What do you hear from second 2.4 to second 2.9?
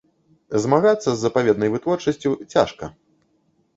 цяжка.